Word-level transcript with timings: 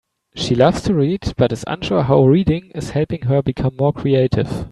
She 0.33 0.55
loves 0.55 0.81
to 0.85 0.95
read, 0.95 1.31
but 1.37 1.51
is 1.51 1.63
unsure 1.67 2.01
how 2.01 2.25
reading 2.25 2.71
is 2.73 2.89
helping 2.89 3.21
her 3.27 3.43
become 3.43 3.75
more 3.77 3.93
creative. 3.93 4.65